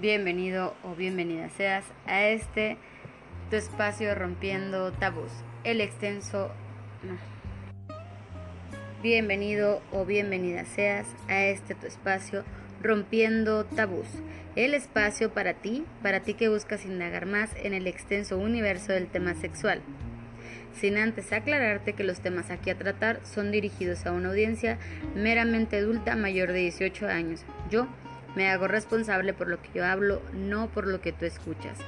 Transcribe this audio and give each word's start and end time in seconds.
Bienvenido 0.00 0.74
o 0.82 0.94
bienvenida 0.94 1.50
seas 1.50 1.84
a 2.06 2.24
este 2.24 2.78
tu 3.50 3.56
espacio 3.56 4.14
rompiendo 4.14 4.92
tabús, 4.92 5.30
el 5.62 5.82
extenso... 5.82 6.50
Bienvenido 9.02 9.82
o 9.92 10.06
bienvenida 10.06 10.64
seas 10.64 11.06
a 11.28 11.42
este 11.44 11.74
tu 11.74 11.86
espacio 11.86 12.44
rompiendo 12.82 13.66
tabús, 13.66 14.06
el 14.56 14.72
espacio 14.72 15.34
para 15.34 15.52
ti, 15.52 15.84
para 16.02 16.20
ti 16.20 16.32
que 16.32 16.48
buscas 16.48 16.86
indagar 16.86 17.26
más 17.26 17.50
en 17.62 17.74
el 17.74 17.86
extenso 17.86 18.38
universo 18.38 18.94
del 18.94 19.06
tema 19.06 19.34
sexual. 19.34 19.82
Sin 20.72 20.96
antes 20.96 21.30
aclararte 21.30 21.92
que 21.92 22.04
los 22.04 22.20
temas 22.20 22.50
aquí 22.50 22.70
a 22.70 22.78
tratar 22.78 23.20
son 23.26 23.52
dirigidos 23.52 24.06
a 24.06 24.12
una 24.12 24.30
audiencia 24.30 24.78
meramente 25.14 25.76
adulta 25.76 26.16
mayor 26.16 26.52
de 26.52 26.60
18 26.60 27.06
años. 27.06 27.44
Yo 27.70 27.86
me 28.34 28.48
hago 28.48 28.68
responsable 28.68 29.32
por 29.32 29.48
lo 29.48 29.60
que 29.60 29.70
yo 29.74 29.84
hablo, 29.84 30.22
no 30.32 30.68
por 30.68 30.86
lo 30.86 31.00
que 31.00 31.12
tú 31.12 31.24
escuchas. 31.24 31.78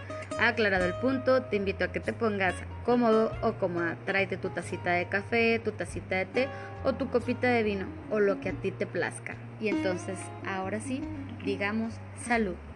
Aclarado 0.41 0.85
el 0.87 0.95
punto, 0.95 1.43
te 1.43 1.57
invito 1.57 1.85
a 1.85 1.93
que 1.93 2.01
te 2.01 2.13
pongas 2.13 2.55
cómodo 2.85 3.33
o 3.43 3.53
cómoda. 3.55 3.97
Tráete 4.07 4.37
tu 4.37 4.51
tacita 4.51 4.91
de 4.93 5.09
café, 5.09 5.61
tu 5.61 5.73
tacita 5.73 6.17
de 6.17 6.27
té 6.27 6.49
o 6.85 6.95
tu 6.95 7.11
copita 7.11 7.49
de 7.49 7.63
vino 7.63 7.87
o 8.11 8.19
lo 8.19 8.41
que 8.41 8.49
a 8.49 8.53
ti 8.53 8.73
te 8.73 8.87
plazca. 8.87 9.37
Y 9.61 9.69
entonces, 9.69 10.19
ahora 10.47 10.81
sí, 10.81 11.03
digamos 11.45 11.95
salud. 12.25 12.57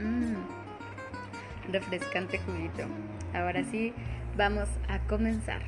Mm, 0.00 0.36
refrescante 1.72 2.38
juguito. 2.38 2.84
Ahora 3.34 3.64
sí, 3.64 3.92
vamos 4.36 4.68
a 4.88 5.00
comenzar. 5.08 5.60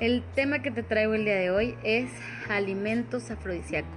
El 0.00 0.22
tema 0.34 0.62
que 0.62 0.70
te 0.70 0.82
traigo 0.82 1.12
el 1.12 1.26
día 1.26 1.36
de 1.36 1.50
hoy 1.50 1.76
es 1.84 2.10
alimentos 2.48 3.30
afrodisíacos. 3.30 3.90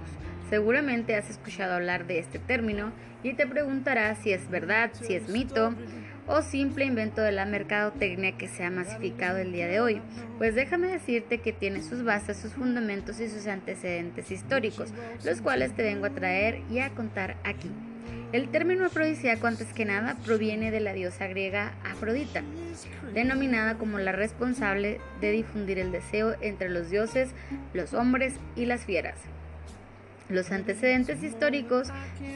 Seguramente 0.50 1.16
has 1.16 1.30
escuchado 1.30 1.72
hablar 1.72 2.06
de 2.06 2.18
este 2.18 2.38
término 2.38 2.92
y 3.22 3.32
te 3.32 3.46
preguntarás 3.46 4.18
si 4.18 4.30
es 4.30 4.50
verdad, 4.50 4.90
si 4.92 5.14
es 5.14 5.30
mito 5.30 5.74
o 6.26 6.42
simple 6.42 6.84
invento 6.84 7.22
de 7.22 7.32
la 7.32 7.46
mercadotecnia 7.46 8.36
que 8.36 8.48
se 8.48 8.64
ha 8.64 8.70
masificado 8.70 9.38
el 9.38 9.52
día 9.52 9.66
de 9.66 9.80
hoy. 9.80 10.02
Pues 10.36 10.54
déjame 10.54 10.88
decirte 10.88 11.38
que 11.38 11.54
tiene 11.54 11.82
sus 11.82 12.04
bases, 12.04 12.36
sus 12.36 12.52
fundamentos 12.52 13.18
y 13.18 13.30
sus 13.30 13.46
antecedentes 13.46 14.30
históricos, 14.30 14.92
los 15.24 15.40
cuales 15.40 15.74
te 15.74 15.84
vengo 15.84 16.04
a 16.04 16.10
traer 16.10 16.60
y 16.70 16.80
a 16.80 16.90
contar 16.90 17.38
aquí. 17.44 17.70
El 18.32 18.50
término 18.50 18.84
afrodisíaco 18.84 19.46
antes 19.46 19.72
que 19.72 19.86
nada 19.86 20.16
proviene 20.22 20.70
de 20.70 20.80
la 20.80 20.92
diosa 20.92 21.28
griega 21.28 21.72
Afrodita, 21.82 22.42
denominada 23.12 23.76
como 23.76 23.98
la 23.98 24.12
responsable 24.12 25.00
de 25.20 25.30
difundir 25.30 25.78
el 25.78 25.92
deseo 25.92 26.34
entre 26.40 26.68
los 26.68 26.90
dioses, 26.90 27.30
los 27.72 27.94
hombres 27.94 28.34
y 28.56 28.66
las 28.66 28.84
fieras. 28.84 29.18
Los 30.28 30.52
antecedentes 30.52 31.22
históricos 31.22 31.88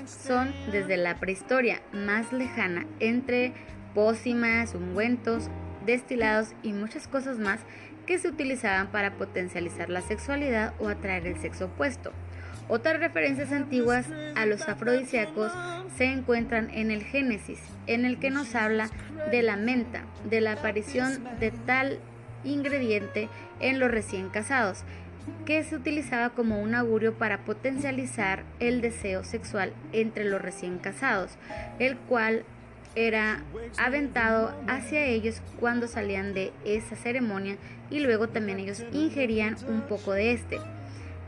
son 0.07 0.53
desde 0.71 0.97
la 0.97 1.19
prehistoria 1.19 1.81
más 1.93 2.33
lejana, 2.33 2.87
entre 3.01 3.53
pócimas, 3.95 4.75
ungüentos, 4.75 5.49
destilados 5.87 6.55
y 6.63 6.73
muchas 6.73 7.09
cosas 7.09 7.39
más 7.39 7.61
que 8.07 8.19
se 8.19 8.29
utilizaban 8.29 8.89
para 8.89 9.15
potencializar 9.15 9.89
la 9.89 10.03
sexualidad 10.03 10.75
o 10.79 10.89
atraer 10.89 11.27
el 11.27 11.39
sexo 11.41 11.67
opuesto. 11.67 12.13
Otras 12.69 13.01
referencias 13.01 13.51
antiguas 13.53 14.07
a 14.37 14.45
los 14.45 14.69
afrodisíacos 14.69 15.53
se 15.97 16.05
encuentran 16.05 16.71
en 16.71 16.91
el 16.91 17.03
Génesis, 17.03 17.61
en 17.87 18.05
el 18.05 18.19
que 18.19 18.31
nos 18.31 18.55
habla 18.55 18.91
de 19.31 19.43
la 19.43 19.57
menta, 19.57 20.03
de 20.29 20.41
la 20.41 20.53
aparición 20.53 21.25
de 21.41 21.51
tal 21.51 21.99
ingrediente 22.45 23.29
en 23.61 23.79
los 23.79 23.91
recién 23.91 24.29
casados, 24.29 24.85
que 25.45 25.65
se 25.65 25.77
utilizaba 25.77 26.31
como 26.31 26.63
un 26.63 26.75
augurio 26.75 27.15
para 27.15 27.45
potencializar 27.45 28.45
el 28.61 28.81
deseo 28.81 29.25
sexual 29.25 29.73
entre 29.93 30.25
los 30.25 30.41
recién 30.41 30.79
casados, 30.79 31.33
el 31.79 31.97
cual 31.97 32.45
era 32.95 33.43
aventado 33.79 34.55
hacia 34.67 35.05
ellos 35.05 35.41
cuando 35.61 35.87
salían 35.87 36.35
de 36.35 36.53
esa 36.65 36.97
ceremonia 36.97 37.57
y 37.91 38.01
luego 38.01 38.29
también 38.29 38.59
ellos 38.59 38.85
ingerían 38.93 39.57
un 39.69 39.83
poco 39.83 40.13
de 40.13 40.33
este. 40.33 40.59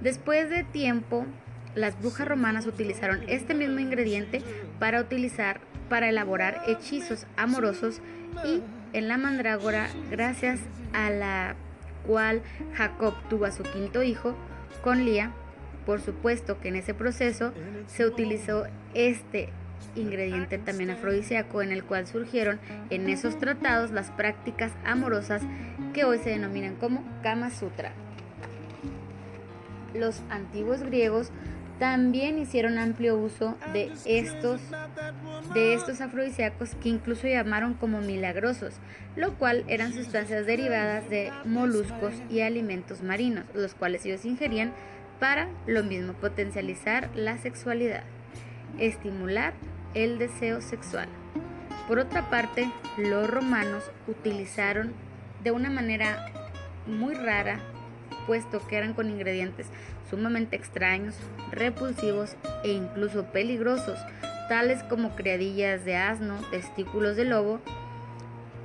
Después 0.01 0.49
de 0.49 0.65
tiempo, 0.65 1.27
las 1.75 2.01
brujas 2.01 2.27
romanas 2.27 2.67
utilizaron 2.67 3.21
este 3.29 3.55
mismo 3.55 3.79
ingrediente 3.79 4.43
para 4.79 5.01
utilizar 5.01 5.61
para 5.89 6.09
elaborar 6.09 6.63
hechizos 6.69 7.27
amorosos 7.37 8.01
y 8.45 8.63
en 8.93 9.09
la 9.09 9.19
mandrágora, 9.19 9.89
gracias 10.11 10.61
a 10.93 11.11
la 11.11 11.57
cual 12.07 12.43
Jacob 12.75 13.15
tuvo 13.29 13.45
a 13.45 13.53
su 13.53 13.65
quinto 13.65 14.03
hijo 14.03 14.35
con 14.83 15.05
Lía, 15.05 15.33
por 15.85 16.01
supuesto 16.01 16.61
que 16.61 16.69
en 16.69 16.77
ese 16.77 16.95
proceso 16.95 17.53
se 17.89 18.07
utilizó 18.07 18.65
este 18.95 19.51
ingrediente 19.97 20.59
también 20.59 20.91
afrodisíaco 20.91 21.63
en 21.63 21.73
el 21.73 21.85
cual 21.85 22.07
surgieron 22.07 22.61
en 22.91 23.09
esos 23.09 23.39
tratados 23.39 23.91
las 23.91 24.11
prácticas 24.13 24.73
amorosas 24.85 25.43
que 25.93 26.05
hoy 26.05 26.19
se 26.19 26.31
denominan 26.31 26.77
como 26.77 27.05
Kama 27.23 27.51
Sutra 27.51 27.93
los 29.95 30.23
antiguos 30.31 30.83
griegos 30.83 31.31
también 31.81 32.39
hicieron 32.39 32.79
amplio 32.79 33.17
uso 33.17 33.57
de 33.73 33.91
estos, 34.05 34.61
de 35.55 35.73
estos 35.73 36.03
afrodisíacos 36.03 36.75
que 36.75 36.91
incluso 36.91 37.27
llamaron 37.27 37.73
como 37.73 38.03
milagrosos, 38.03 38.75
lo 39.17 39.33
cual 39.39 39.65
eran 39.67 39.95
sustancias 39.95 40.45
derivadas 40.45 41.09
de 41.09 41.33
moluscos 41.47 42.13
y 42.29 42.43
alimentos 42.43 43.03
marinos, 43.03 43.47
los 43.55 43.75
cuales 43.75 44.05
ellos 44.05 44.27
ingerían 44.27 44.75
para 45.21 45.49
lo 45.67 45.83
mismo 45.83 46.13
potencializar 46.13 47.09
la 47.15 47.39
sexualidad, 47.39 48.05
estimular 48.79 49.55
el 49.95 50.19
deseo 50.19 50.61
sexual. 50.61 51.09
Por 51.89 51.99
otra 51.99 52.29
parte, 52.29 52.71
los 52.99 53.29
romanos 53.29 53.91
utilizaron 54.07 54.93
de 55.43 55.51
una 55.51 55.71
manera 55.71 56.27
muy 56.87 57.15
rara 57.15 57.59
puesto 58.27 58.67
que 58.67 58.77
eran 58.77 58.95
con 58.95 59.11
ingredientes 59.11 59.67
sumamente 60.09 60.57
extraños, 60.57 61.17
repulsivos 61.51 62.37
e 62.65 62.73
incluso 62.73 63.25
peligrosos, 63.27 63.99
tales 64.49 64.83
como 64.85 65.15
criadillas 65.15 65.85
de 65.85 65.97
asno, 65.97 66.37
testículos 66.51 67.17
de 67.17 67.25
lobo 67.25 67.61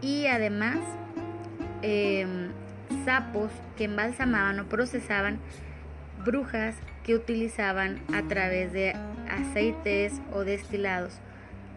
y 0.02 0.26
además 0.28 0.80
em, 1.82 2.50
sapos 3.06 3.52
que 3.78 3.86
embalsamaban 3.86 4.60
o 4.60 4.66
procesaban, 4.66 5.40
brujas 6.24 6.76
que 7.04 7.16
utilizaban 7.16 8.02
a 8.14 8.24
través 8.24 8.74
de 8.74 8.96
aceites 9.30 10.14
o 10.34 10.44
destilados 10.44 11.20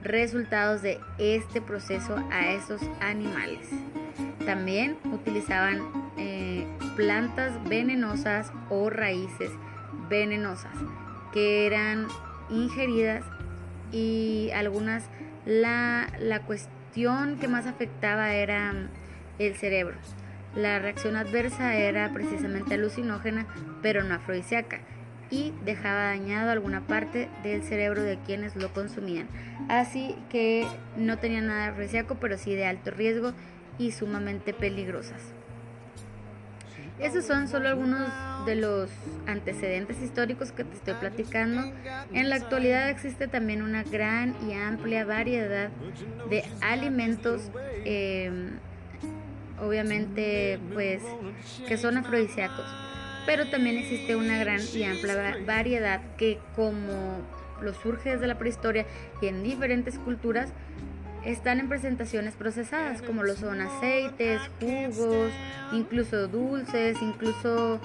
resultados 0.02 0.82
de 0.82 1.00
este 1.18 1.60
proceso 1.60 2.16
a 2.30 2.52
esos 2.52 2.80
animales. 3.00 3.68
También 4.44 4.96
utilizaban 5.12 6.07
eh, 6.18 6.66
plantas 6.96 7.52
venenosas 7.68 8.52
o 8.70 8.90
raíces 8.90 9.50
venenosas 10.08 10.72
que 11.32 11.66
eran 11.66 12.08
ingeridas 12.50 13.24
y 13.92 14.50
algunas 14.54 15.04
la, 15.46 16.08
la 16.20 16.40
cuestión 16.40 17.38
que 17.38 17.48
más 17.48 17.66
afectaba 17.66 18.34
era 18.34 18.72
el 19.38 19.54
cerebro. 19.54 19.96
La 20.54 20.78
reacción 20.78 21.16
adversa 21.16 21.76
era 21.76 22.10
precisamente 22.12 22.74
alucinógena, 22.74 23.46
pero 23.82 24.02
no 24.02 24.14
afrodisíaca 24.14 24.80
y 25.30 25.52
dejaba 25.64 26.04
dañado 26.04 26.50
alguna 26.50 26.86
parte 26.86 27.28
del 27.42 27.62
cerebro 27.62 28.02
de 28.02 28.18
quienes 28.18 28.56
lo 28.56 28.72
consumían. 28.72 29.28
Así 29.68 30.16
que 30.30 30.66
no 30.96 31.18
tenía 31.18 31.42
nada 31.42 31.68
afrodisíaco, 31.68 32.16
pero 32.16 32.38
sí 32.38 32.54
de 32.54 32.66
alto 32.66 32.90
riesgo 32.90 33.32
y 33.78 33.92
sumamente 33.92 34.54
peligrosas. 34.54 35.37
Esos 37.00 37.24
son 37.24 37.48
solo 37.48 37.68
algunos 37.68 38.08
de 38.46 38.56
los 38.56 38.90
antecedentes 39.26 40.00
históricos 40.02 40.52
que 40.52 40.64
te 40.64 40.74
estoy 40.74 40.94
platicando. 40.94 41.72
En 42.12 42.28
la 42.28 42.36
actualidad 42.36 42.88
existe 42.90 43.28
también 43.28 43.62
una 43.62 43.82
gran 43.84 44.34
y 44.48 44.52
amplia 44.54 45.04
variedad 45.04 45.70
de 46.30 46.44
alimentos, 46.60 47.50
em, 47.84 48.58
obviamente, 49.60 50.58
pues, 50.72 51.02
que 51.66 51.76
son 51.76 51.96
afrodisíacos 51.98 52.66
pero 53.28 53.46
también 53.50 53.76
existe 53.76 54.16
una 54.16 54.38
gran 54.38 54.58
y 54.74 54.84
amplia 54.84 55.36
variedad 55.44 56.00
que 56.16 56.38
como 56.56 57.20
lo 57.60 57.74
surge 57.74 58.12
desde 58.12 58.26
la 58.26 58.38
prehistoria 58.38 58.86
y 59.20 59.26
en 59.26 59.42
diferentes 59.42 59.98
culturas, 59.98 60.50
están 61.24 61.60
en 61.60 61.68
presentaciones 61.68 62.34
procesadas, 62.34 63.02
como 63.02 63.22
lo 63.22 63.34
son 63.34 63.60
aceites, 63.60 64.40
jugos, 64.60 65.32
incluso 65.72 66.28
dulces, 66.28 67.00
incluso 67.02 67.80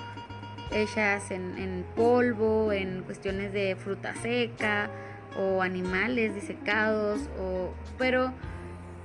hechas 0.71 1.31
en, 1.31 1.85
polvo, 1.95 2.71
en 2.71 3.03
cuestiones 3.03 3.53
de 3.53 3.75
fruta 3.75 4.13
seca 4.21 4.89
o 5.37 5.61
animales 5.61 6.35
disecados, 6.35 7.21
o, 7.39 7.73
pero 7.97 8.33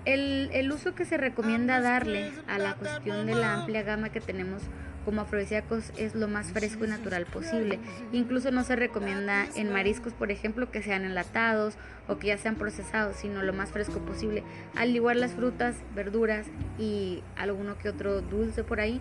el, 0.05 0.51
el 0.53 0.73
uso 0.73 0.95
que 0.95 1.05
se 1.05 1.17
recomienda 1.17 1.81
darle 1.81 2.33
a 2.47 2.59
la 2.59 2.75
cuestión 2.75 3.27
de 3.27 3.35
la 3.35 3.55
amplia 3.55 3.83
gama 3.83 4.11
que 4.11 4.21
tenemos 4.21 4.63
como 5.09 5.23
afrodisíacos 5.23 5.91
es 5.97 6.15
lo 6.15 6.29
más 6.29 6.53
fresco 6.53 6.85
y 6.85 6.89
natural 6.89 7.25
posible. 7.25 7.79
Incluso 8.13 8.51
no 8.51 8.63
se 8.63 8.77
recomienda 8.77 9.47
en 9.57 9.73
mariscos, 9.73 10.13
por 10.13 10.31
ejemplo, 10.31 10.71
que 10.71 10.83
sean 10.83 11.07
enlatados 11.07 11.79
o 12.09 12.19
que 12.19 12.27
ya 12.27 12.37
sean 12.37 12.57
procesados, 12.57 13.17
sino 13.17 13.43
lo 13.43 13.55
más 13.55 13.71
fresco 13.71 14.01
posible. 14.01 14.43
Al 14.77 14.95
igual 14.95 15.23
las 15.23 15.33
frutas, 15.33 15.77
verduras 15.95 16.47
y 16.79 17.23
alguno 17.37 17.79
que 17.79 17.89
otro 17.89 18.21
dulce 18.21 18.65
por 18.65 18.81
ahí. 18.81 19.01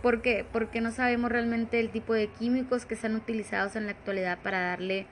¿Por 0.00 0.22
qué? 0.22 0.46
Porque 0.52 0.80
no 0.80 0.92
sabemos 0.92 1.32
realmente 1.32 1.80
el 1.80 1.90
tipo 1.90 2.14
de 2.14 2.28
químicos 2.28 2.86
que 2.86 2.94
están 2.94 3.16
utilizados 3.16 3.74
en 3.74 3.86
la 3.86 3.90
actualidad 3.90 4.38
para 4.44 4.60
darle 4.60 5.08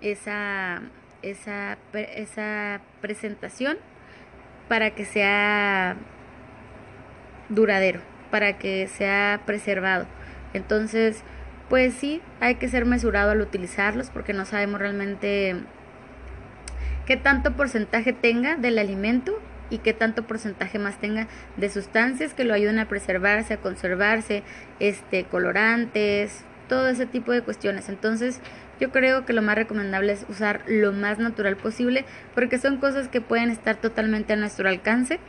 esa, 0.00 0.80
esa, 1.20 1.76
esa 1.92 2.80
presentación 3.02 3.76
para 4.70 4.94
que 4.94 5.04
sea 5.04 5.98
duradero, 7.50 8.00
para 8.30 8.58
que 8.58 8.88
sea 8.88 9.40
preservado. 9.46 10.06
Entonces, 10.54 11.22
pues 11.68 11.94
sí, 11.94 12.20
hay 12.40 12.56
que 12.56 12.68
ser 12.68 12.84
mesurado 12.84 13.30
al 13.30 13.40
utilizarlos 13.40 14.10
porque 14.10 14.32
no 14.32 14.44
sabemos 14.44 14.80
realmente 14.80 15.56
qué 17.06 17.16
tanto 17.16 17.52
porcentaje 17.52 18.12
tenga 18.12 18.56
del 18.56 18.78
alimento 18.78 19.40
y 19.70 19.78
qué 19.78 19.92
tanto 19.92 20.24
porcentaje 20.24 20.78
más 20.78 20.98
tenga 20.98 21.28
de 21.56 21.70
sustancias 21.70 22.34
que 22.34 22.44
lo 22.44 22.54
ayuden 22.54 22.78
a 22.80 22.88
preservarse, 22.88 23.54
a 23.54 23.60
conservarse, 23.60 24.42
este 24.80 25.24
colorantes, 25.24 26.44
todo 26.68 26.88
ese 26.88 27.06
tipo 27.06 27.32
de 27.32 27.42
cuestiones. 27.42 27.88
Entonces, 27.88 28.40
yo 28.80 28.90
creo 28.90 29.26
que 29.26 29.32
lo 29.32 29.42
más 29.42 29.56
recomendable 29.56 30.12
es 30.12 30.26
usar 30.28 30.62
lo 30.66 30.92
más 30.92 31.18
natural 31.18 31.56
posible 31.56 32.04
porque 32.34 32.58
son 32.58 32.78
cosas 32.78 33.08
que 33.08 33.20
pueden 33.20 33.50
estar 33.50 33.76
totalmente 33.76 34.32
a 34.32 34.36
nuestro 34.36 34.68
alcance. 34.68 35.20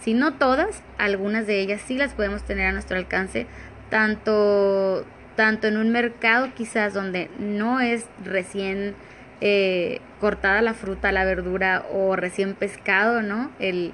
Si 0.00 0.14
no 0.14 0.34
todas, 0.34 0.82
algunas 0.98 1.46
de 1.46 1.60
ellas 1.60 1.80
sí 1.84 1.96
las 1.96 2.14
podemos 2.14 2.44
tener 2.44 2.66
a 2.66 2.72
nuestro 2.72 2.96
alcance, 2.96 3.46
tanto, 3.90 5.04
tanto 5.36 5.66
en 5.66 5.76
un 5.76 5.90
mercado 5.90 6.48
quizás 6.54 6.94
donde 6.94 7.30
no 7.38 7.80
es 7.80 8.06
recién 8.24 8.94
eh, 9.40 10.00
cortada 10.20 10.62
la 10.62 10.74
fruta, 10.74 11.12
la 11.12 11.24
verdura 11.24 11.84
o 11.92 12.16
recién 12.16 12.54
pescado, 12.54 13.22
¿no? 13.22 13.50
El, 13.58 13.92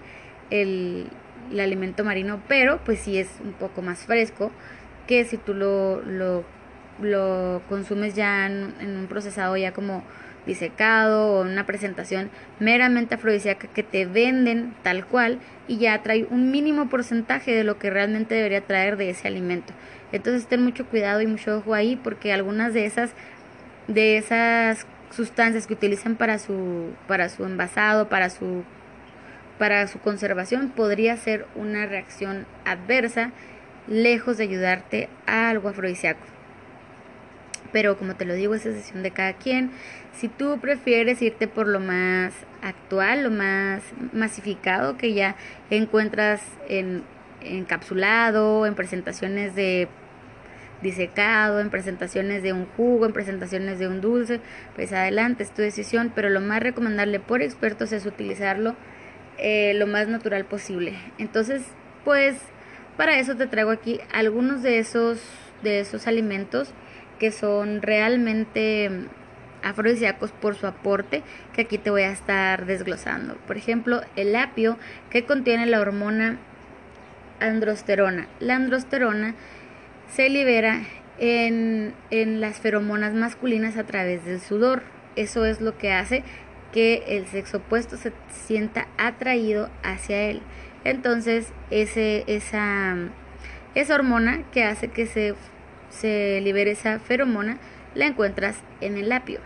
el, 0.50 1.08
el, 1.50 1.60
alimento 1.60 2.04
marino, 2.04 2.40
pero 2.48 2.80
pues 2.84 3.00
sí 3.00 3.18
es 3.18 3.28
un 3.42 3.52
poco 3.52 3.82
más 3.82 4.00
fresco 4.00 4.52
que 5.06 5.24
si 5.24 5.36
tú 5.36 5.54
lo, 5.54 6.00
lo 6.02 6.44
lo 7.00 7.62
consumes 7.68 8.14
ya 8.14 8.46
en, 8.46 8.74
un 8.80 9.06
procesado 9.08 9.56
ya 9.56 9.72
como 9.72 10.02
disecado 10.46 11.38
o 11.38 11.42
una 11.42 11.66
presentación 11.66 12.30
meramente 12.58 13.14
afrodisíaca 13.14 13.68
que 13.68 13.82
te 13.82 14.06
venden 14.06 14.74
tal 14.82 15.06
cual 15.06 15.38
y 15.68 15.78
ya 15.78 16.02
trae 16.02 16.26
un 16.30 16.50
mínimo 16.50 16.88
porcentaje 16.88 17.54
de 17.54 17.64
lo 17.64 17.78
que 17.78 17.90
realmente 17.90 18.34
debería 18.34 18.60
traer 18.60 18.96
de 18.96 19.10
ese 19.10 19.28
alimento. 19.28 19.72
Entonces 20.10 20.46
ten 20.46 20.62
mucho 20.62 20.86
cuidado 20.86 21.20
y 21.20 21.26
mucho 21.26 21.58
ojo 21.58 21.74
ahí 21.74 21.96
porque 21.96 22.32
algunas 22.32 22.74
de 22.74 22.86
esas 22.86 23.10
de 23.88 24.16
esas 24.16 24.86
sustancias 25.10 25.66
que 25.66 25.74
utilizan 25.74 26.16
para 26.16 26.38
su 26.38 26.90
para 27.06 27.28
su 27.28 27.44
envasado, 27.44 28.08
para 28.08 28.30
su 28.30 28.64
para 29.58 29.86
su 29.86 29.98
conservación 30.00 30.70
podría 30.70 31.16
ser 31.16 31.46
una 31.54 31.86
reacción 31.86 32.46
adversa 32.64 33.30
lejos 33.86 34.38
de 34.38 34.44
ayudarte 34.44 35.08
a 35.26 35.50
algo 35.50 35.68
afrodisíaco 35.68 36.32
pero 37.72 37.96
como 37.96 38.14
te 38.14 38.24
lo 38.24 38.34
digo, 38.34 38.54
es 38.54 38.64
decisión 38.64 39.02
de 39.02 39.10
cada 39.10 39.32
quien. 39.34 39.70
Si 40.12 40.28
tú 40.28 40.58
prefieres 40.60 41.20
irte 41.22 41.48
por 41.48 41.66
lo 41.66 41.80
más 41.80 42.34
actual, 42.62 43.24
lo 43.24 43.30
más 43.30 43.82
masificado 44.12 44.96
que 44.96 45.14
ya 45.14 45.36
encuentras 45.70 46.42
en 46.68 47.02
encapsulado, 47.40 48.66
en 48.66 48.74
presentaciones 48.74 49.54
de 49.54 49.88
disecado, 50.82 51.60
en 51.60 51.70
presentaciones 51.70 52.42
de 52.42 52.52
un 52.52 52.66
jugo, 52.66 53.06
en 53.06 53.12
presentaciones 53.12 53.78
de 53.78 53.88
un 53.88 54.00
dulce, 54.00 54.40
pues 54.74 54.92
adelante, 54.92 55.42
es 55.42 55.52
tu 55.52 55.62
decisión, 55.62 56.12
pero 56.14 56.28
lo 56.28 56.40
más 56.40 56.60
recomendable 56.62 57.20
por 57.20 57.40
expertos 57.40 57.92
es 57.92 58.04
utilizarlo 58.04 58.74
eh, 59.38 59.74
lo 59.74 59.86
más 59.86 60.08
natural 60.08 60.44
posible. 60.44 60.94
Entonces, 61.18 61.62
pues 62.04 62.36
para 62.96 63.18
eso 63.18 63.36
te 63.36 63.46
traigo 63.46 63.70
aquí 63.70 64.00
algunos 64.12 64.62
de 64.62 64.78
esos 64.78 65.20
de 65.62 65.80
esos 65.80 66.08
alimentos 66.08 66.72
que 67.22 67.30
son 67.30 67.82
realmente 67.82 68.90
afrodisíacos 69.62 70.32
por 70.32 70.56
su 70.56 70.66
aporte 70.66 71.22
que 71.54 71.60
aquí 71.60 71.78
te 71.78 71.88
voy 71.88 72.02
a 72.02 72.10
estar 72.10 72.66
desglosando. 72.66 73.36
Por 73.46 73.56
ejemplo, 73.56 74.00
el 74.16 74.34
apio 74.34 74.76
que 75.08 75.24
contiene 75.24 75.66
la 75.66 75.80
hormona 75.80 76.40
androsterona. 77.38 78.26
La 78.40 78.56
androsterona 78.56 79.36
se 80.12 80.30
libera 80.30 80.82
en, 81.20 81.94
en, 82.10 82.40
las 82.40 82.58
feromonas 82.58 83.14
masculinas 83.14 83.76
a 83.76 83.84
través 83.84 84.24
del 84.24 84.40
sudor. 84.40 84.82
Eso 85.14 85.44
es 85.44 85.60
lo 85.60 85.78
que 85.78 85.92
hace 85.92 86.24
que 86.72 87.04
el 87.06 87.28
sexo 87.28 87.58
opuesto 87.58 87.96
se 87.96 88.12
sienta 88.32 88.88
atraído 88.98 89.70
hacia 89.84 90.22
él. 90.22 90.42
Entonces, 90.82 91.52
ese, 91.70 92.24
esa, 92.26 92.96
esa 93.76 93.94
hormona 93.94 94.42
que 94.50 94.64
hace 94.64 94.88
que 94.88 95.06
se 95.06 95.36
se 95.92 96.40
libera 96.40 96.70
esa 96.70 96.98
feromona, 96.98 97.58
la 97.94 98.06
encuentras 98.06 98.56
en 98.80 98.96
el 98.96 99.12
apio. 99.12 99.40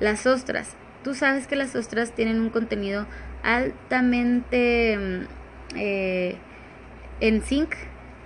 Las 0.00 0.26
ostras. 0.26 0.76
Tú 1.04 1.14
sabes 1.14 1.46
que 1.46 1.56
las 1.56 1.74
ostras 1.76 2.12
tienen 2.12 2.40
un 2.40 2.50
contenido 2.50 3.06
altamente 3.42 4.98
mm, 4.98 5.76
eh, 5.76 6.36
en 7.20 7.42
zinc, 7.42 7.74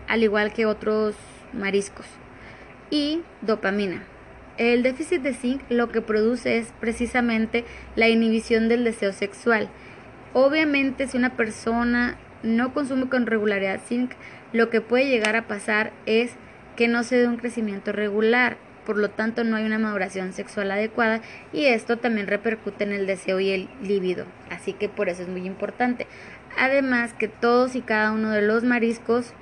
al 0.09 0.23
igual 0.23 0.53
que 0.53 0.67
otros 0.67 1.15
mariscos. 1.53 2.07
Y 2.91 3.23
dopamina. 3.43 4.05
El 4.57 4.83
déficit 4.83 5.23
de 5.23 5.35
zinc 5.35 5.63
lo 5.69 5.91
que 5.91 6.01
produce 6.01 6.59
es 6.59 6.73
precisamente 6.81 7.65
la 7.97 8.09
inhibición 8.09 8.69
del 8.69 8.85
deseo 8.85 9.13
sexual. 9.13 9.69
Obviamente 10.33 11.07
si 11.09 11.17
una 11.17 11.37
persona 11.37 12.17
no 12.45 12.73
consume 12.73 13.09
con 13.09 13.27
regularidad 13.27 13.81
zinc, 13.81 14.13
lo 14.53 14.71
que 14.71 14.81
puede 14.81 15.09
llegar 15.09 15.35
a 15.35 15.49
pasar 15.49 15.93
es 16.07 16.37
que 16.77 16.89
no 16.89 17.03
se 17.03 17.17
dé 17.17 17.29
un 17.29 17.37
crecimiento 17.37 17.93
regular, 17.93 18.57
por 18.85 18.97
lo 18.97 19.11
tanto 19.11 19.45
no 19.45 19.57
hay 19.57 19.65
una 19.65 19.79
maduración 19.79 20.33
sexual 20.33 20.71
adecuada 20.71 21.21
y 21.53 21.67
esto 21.67 21.99
también 21.99 22.27
repercute 22.27 22.85
en 22.85 22.93
el 22.93 23.07
deseo 23.07 23.41
y 23.41 23.51
el 23.51 23.69
líbido, 23.83 24.27
así 24.51 24.73
que 24.73 24.89
por 24.89 25.09
eso 25.09 25.23
es 25.23 25.29
muy 25.29 25.47
importante. 25.47 26.07
Además 26.59 27.13
que 27.15 27.29
todos 27.29 27.75
y 27.75 27.81
cada 27.81 28.13
uno 28.13 28.31
de 28.31 28.43
los 28.43 28.63
mariscos 28.63 29.33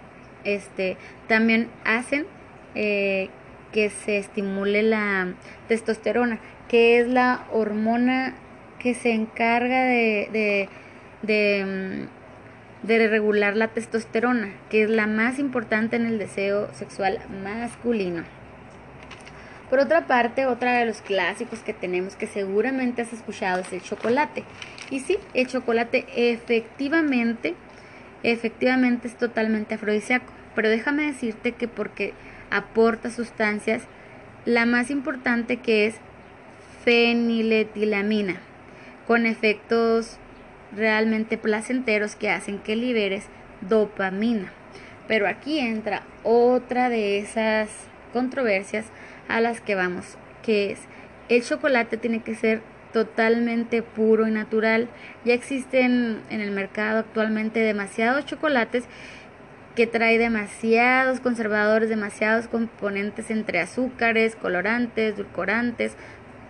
este, 0.45 0.97
también 1.29 1.69
hacen 1.85 2.27
eh, 2.75 3.29
que 3.73 3.91
se 3.91 4.19
estimule 4.19 4.83
la 4.83 5.35
testosterona, 5.69 6.41
que 6.69 6.99
es 6.99 7.09
la 7.09 7.47
hormona 7.53 8.35
que 8.79 8.95
se 8.95 9.13
encarga 9.13 9.85
de, 9.85 10.69
mm, 11.23 12.22
de 12.83 13.09
regular 13.09 13.57
la 13.57 13.69
testosterona, 13.69 14.53
que 14.71 14.83
es 14.83 14.91
la 14.91 15.07
más 15.07 15.39
importante 15.39 15.97
en 15.97 16.07
el 16.07 16.19
deseo 16.19 16.73
sexual 16.75 17.21
masculino. 17.43 18.25
Por 19.71 19.79
otra 19.79 20.07
parte, 20.07 20.45
otra 20.45 20.75
de 20.75 20.85
los 20.85 21.01
clásicos 21.01 21.61
que 21.61 21.73
tenemos 21.73 22.15
que 22.15 22.27
seguramente 22.27 23.03
has 23.03 23.13
escuchado 23.13 23.61
es 23.61 23.73
el 23.73 23.81
chocolate. 23.81 24.45
Y 24.91 25.01
sí, 25.01 25.17
el 25.33 25.47
chocolate 25.47 26.05
efectivamente, 26.15 27.55
efectivamente 28.23 29.09
es 29.09 29.17
totalmente 29.17 29.77
afrodisíaco. 29.77 30.31
Pero 30.55 30.69
déjame 30.69 31.07
decirte 31.07 31.53
que 31.53 31.69
porque 31.69 32.13
aporta 32.51 33.11
sustancias, 33.11 33.85
la 34.45 34.67
más 34.67 34.91
importante 34.91 35.57
que 35.57 35.87
es 35.87 35.95
feniletilamina, 36.85 38.37
con 39.07 39.25
efectos 39.25 40.19
realmente 40.77 41.39
placenteros 41.39 42.17
que 42.17 42.31
hacen 42.31 42.59
que 42.59 42.77
liberes 42.77 43.27
dopamina. 43.61 44.53
Pero 45.09 45.29
aquí 45.29 45.59
entra 45.59 46.03
otra 46.23 46.89
de 46.89 47.19
esas 47.19 47.69
controversias 48.13 48.87
a 49.29 49.41
las 49.41 49.61
que 49.61 49.75
vamos, 49.75 50.17
que 50.43 50.73
es 50.73 50.81
el 51.29 51.43
chocolate 51.43 51.97
tiene 51.97 52.21
que 52.21 52.35
ser 52.35 52.63
totalmente 52.93 53.83
puro 53.83 54.29
y 54.29 54.31
natural. 54.31 54.89
Ya 55.25 55.35
existen 55.35 56.21
en 56.31 56.41
el 56.41 56.51
mercado 56.51 57.01
actualmente 57.01 57.61
demasiados 57.61 58.27
chocolates 58.27 58.85
que 59.75 59.87
trae 59.87 60.19
demasiados 60.19 61.21
conservadores, 61.21 61.89
demasiados 61.89 62.49
componentes 62.49 63.31
entre 63.31 63.61
azúcares, 63.61 64.37
colorantes, 64.37 65.17
dulcorantes, 65.17 65.97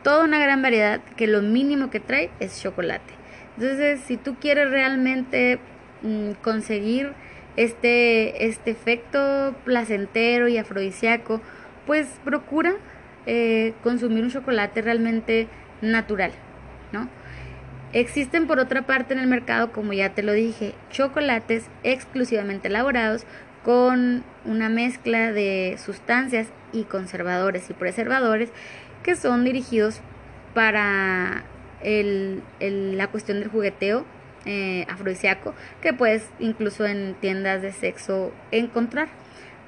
toda 0.02 0.24
una 0.24 0.40
gran 0.40 0.60
variedad 0.60 1.00
que 1.16 1.28
lo 1.28 1.42
mínimo 1.42 1.90
que 1.90 2.00
trae 2.00 2.30
es 2.40 2.60
chocolate. 2.60 3.21
Entonces, 3.62 4.00
si 4.00 4.16
tú 4.16 4.34
quieres 4.40 4.70
realmente 4.70 5.60
mm, 6.02 6.32
conseguir 6.42 7.12
este, 7.56 8.46
este 8.46 8.72
efecto 8.72 9.54
placentero 9.64 10.48
y 10.48 10.58
afrodisíaco, 10.58 11.40
pues 11.86 12.08
procura 12.24 12.74
eh, 13.26 13.72
consumir 13.84 14.24
un 14.24 14.30
chocolate 14.30 14.82
realmente 14.82 15.46
natural, 15.80 16.32
¿no? 16.90 17.08
Existen 17.92 18.48
por 18.48 18.58
otra 18.58 18.82
parte 18.82 19.14
en 19.14 19.20
el 19.20 19.28
mercado, 19.28 19.70
como 19.70 19.92
ya 19.92 20.12
te 20.12 20.24
lo 20.24 20.32
dije, 20.32 20.74
chocolates 20.90 21.66
exclusivamente 21.84 22.66
elaborados 22.66 23.26
con 23.62 24.24
una 24.44 24.70
mezcla 24.70 25.30
de 25.30 25.78
sustancias 25.78 26.48
y 26.72 26.82
conservadores 26.82 27.70
y 27.70 27.74
preservadores 27.74 28.50
que 29.04 29.14
son 29.14 29.44
dirigidos 29.44 30.00
para 30.52 31.44
la 31.82 33.06
cuestión 33.08 33.40
del 33.40 33.48
jugueteo 33.48 34.04
eh, 34.44 34.86
afrodisíaco 34.88 35.54
que 35.80 35.92
puedes 35.92 36.28
incluso 36.40 36.84
en 36.84 37.14
tiendas 37.20 37.62
de 37.62 37.72
sexo 37.72 38.32
encontrar. 38.50 39.08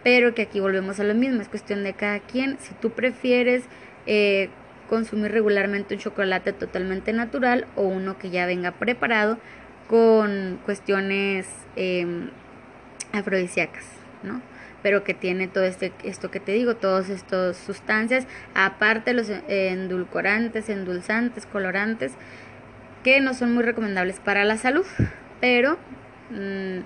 Pero 0.02 0.34
que 0.34 0.42
aquí 0.42 0.60
volvemos 0.60 1.00
a 1.00 1.04
lo 1.04 1.14
mismo, 1.14 1.40
es 1.40 1.48
cuestión 1.48 1.82
de 1.82 1.94
cada 1.94 2.20
quien. 2.20 2.58
Si 2.60 2.74
tú 2.74 2.90
prefieres 2.90 3.64
eh, 4.06 4.50
consumir 4.88 5.32
regularmente 5.32 5.94
un 5.94 6.00
chocolate 6.00 6.52
totalmente 6.52 7.12
natural 7.12 7.66
o 7.74 7.82
uno 7.84 8.18
que 8.18 8.30
ya 8.30 8.44
venga 8.44 8.72
preparado 8.72 9.38
con 9.88 10.60
cuestiones 10.64 11.46
eh, 11.76 12.06
afrodisíacas, 13.12 13.84
¿no? 14.22 14.42
Pero 14.84 15.02
que 15.02 15.14
tiene 15.14 15.48
todo 15.48 15.64
este, 15.64 15.92
esto 16.04 16.30
que 16.30 16.40
te 16.40 16.52
digo, 16.52 16.76
todas 16.76 17.08
estas 17.08 17.56
sustancias, 17.56 18.26
aparte 18.54 19.14
los 19.14 19.30
endulcorantes, 19.48 20.68
endulzantes, 20.68 21.46
colorantes, 21.46 22.12
que 23.02 23.18
no 23.22 23.32
son 23.32 23.54
muy 23.54 23.62
recomendables 23.62 24.20
para 24.20 24.44
la 24.44 24.58
salud, 24.58 24.84
pero 25.40 25.78
mm, 26.28 26.80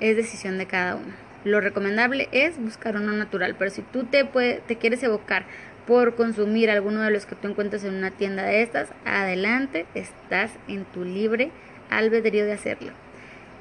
es 0.00 0.16
decisión 0.16 0.56
de 0.56 0.64
cada 0.64 0.96
uno. 0.96 1.12
Lo 1.44 1.60
recomendable 1.60 2.30
es 2.32 2.58
buscar 2.58 2.96
uno 2.96 3.12
natural, 3.12 3.54
pero 3.58 3.70
si 3.70 3.82
tú 3.82 4.04
te, 4.04 4.24
te 4.66 4.76
quieres 4.76 5.02
evocar 5.02 5.44
por 5.86 6.14
consumir 6.14 6.70
alguno 6.70 7.02
de 7.02 7.10
los 7.10 7.26
que 7.26 7.34
tú 7.34 7.48
encuentres 7.48 7.84
en 7.84 7.96
una 7.96 8.12
tienda 8.12 8.44
de 8.44 8.62
estas, 8.62 8.88
adelante, 9.04 9.84
estás 9.94 10.52
en 10.68 10.86
tu 10.86 11.04
libre 11.04 11.50
albedrío 11.90 12.46
de 12.46 12.52
hacerlo. 12.52 12.92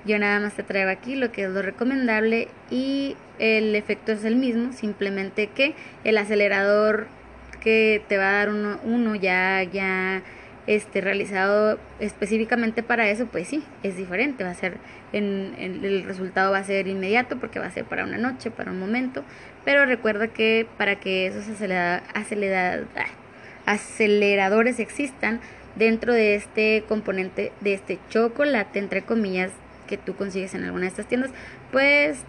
Yo 0.05 0.17
nada 0.17 0.39
más 0.39 0.53
te 0.53 0.63
traigo 0.63 0.91
aquí 0.91 1.15
lo 1.15 1.33
que 1.33 1.43
es 1.43 1.49
lo 1.49 1.61
recomendable 1.61 2.47
y 2.71 3.17
el 3.39 3.75
efecto 3.75 4.11
es 4.11 4.23
el 4.25 4.35
mismo, 4.35 4.73
simplemente 4.73 5.47
que 5.47 5.73
el 6.03 6.17
acelerador 6.17 7.07
que 7.61 8.03
te 8.07 8.17
va 8.17 8.29
a 8.29 8.33
dar 8.33 8.49
uno, 8.49 8.79
uno 8.83 9.15
ya, 9.15 9.63
ya 9.63 10.21
este, 10.67 11.01
realizado 11.01 11.79
específicamente 11.99 12.83
para 12.83 13.09
eso, 13.09 13.25
pues 13.25 13.47
sí, 13.47 13.63
es 13.81 13.97
diferente, 13.97 14.43
va 14.43 14.51
a 14.51 14.55
ser, 14.55 14.77
en, 15.13 15.55
el 15.57 16.03
resultado 16.03 16.51
va 16.51 16.59
a 16.59 16.63
ser 16.63 16.87
inmediato 16.87 17.39
porque 17.39 17.59
va 17.59 17.65
a 17.65 17.71
ser 17.71 17.85
para 17.85 18.03
una 18.03 18.17
noche, 18.17 18.51
para 18.51 18.71
un 18.71 18.79
momento, 18.79 19.23
pero 19.65 19.85
recuerda 19.85 20.27
que 20.27 20.67
para 20.77 20.99
que 20.99 21.25
esos 21.27 21.47
aceleradores 23.65 24.79
existan 24.79 25.39
dentro 25.75 26.13
de 26.13 26.35
este 26.35 26.83
componente, 26.87 27.51
de 27.61 27.73
este 27.73 27.97
chocolate, 28.09 28.79
entre 28.79 29.01
comillas, 29.01 29.51
que 29.87 29.97
tú 29.97 30.15
consigues 30.15 30.53
en 30.53 30.65
alguna 30.65 30.83
de 30.83 30.89
estas 30.89 31.07
tiendas, 31.07 31.31
pues 31.71 32.19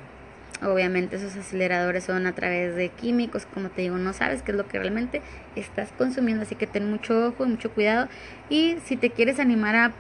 obviamente 0.63 1.17
esos 1.17 1.37
aceleradores 1.37 2.05
son 2.05 2.27
a 2.27 2.35
través 2.35 2.77
de 2.77 2.89
químicos, 2.89 3.47
como 3.47 3.71
te 3.71 3.83
digo, 3.83 3.97
no 3.97 4.13
sabes 4.13 4.43
qué 4.43 4.53
es 4.53 4.57
lo 4.57 4.67
que 4.67 4.79
realmente 4.79 5.23
estás 5.57 5.91
consumiendo, 5.97 6.43
así 6.43 6.55
que 6.55 6.67
ten 6.67 6.91
mucho 6.91 7.29
ojo 7.29 7.45
y 7.45 7.49
mucho 7.49 7.71
cuidado. 7.71 8.09
Y 8.49 8.77
si 8.85 8.97
te 8.97 9.11
quieres 9.11 9.39
animar 9.39 9.75
a, 9.77 9.93